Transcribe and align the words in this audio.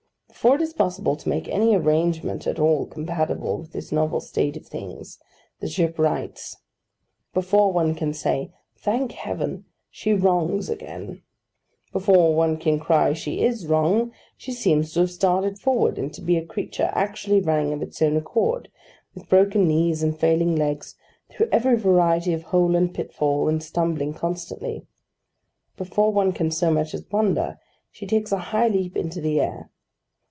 Before 0.31 0.55
it 0.55 0.61
is 0.63 0.73
possible 0.73 1.15
to 1.17 1.29
make 1.29 1.47
any 1.49 1.75
arrangement 1.75 2.47
at 2.47 2.57
all 2.57 2.87
compatible 2.87 3.59
with 3.59 3.73
this 3.73 3.91
novel 3.91 4.19
state 4.19 4.57
of 4.57 4.65
things, 4.65 5.19
the 5.59 5.67
ship 5.67 5.99
rights. 5.99 6.57
Before 7.31 7.71
one 7.71 7.93
can 7.93 8.11
say 8.11 8.51
'Thank 8.75 9.11
Heaven!' 9.11 9.65
she 9.91 10.13
wrongs 10.13 10.67
again. 10.67 11.21
Before 11.91 12.33
one 12.33 12.57
can 12.57 12.79
cry 12.79 13.13
she 13.13 13.43
is 13.43 13.67
wrong, 13.67 14.13
she 14.35 14.51
seems 14.51 14.93
to 14.93 15.01
have 15.01 15.11
started 15.11 15.59
forward, 15.59 15.99
and 15.99 16.11
to 16.15 16.23
be 16.23 16.37
a 16.37 16.45
creature 16.45 16.89
actually 16.93 17.41
running 17.41 17.71
of 17.71 17.83
its 17.83 18.01
own 18.01 18.15
accord, 18.17 18.69
with 19.13 19.29
broken 19.29 19.67
knees 19.67 20.01
and 20.01 20.17
failing 20.17 20.55
legs, 20.55 20.95
through 21.29 21.49
every 21.51 21.75
variety 21.77 22.33
of 22.33 22.43
hole 22.45 22.75
and 22.75 22.95
pitfall, 22.95 23.47
and 23.47 23.61
stumbling 23.61 24.13
constantly. 24.13 24.87
Before 25.77 26.11
one 26.11 26.31
can 26.31 26.49
so 26.49 26.71
much 26.71 26.95
as 26.95 27.05
wonder, 27.11 27.59
she 27.91 28.07
takes 28.07 28.31
a 28.31 28.37
high 28.39 28.69
leap 28.69 28.97
into 28.97 29.21
the 29.21 29.39
air. 29.39 29.69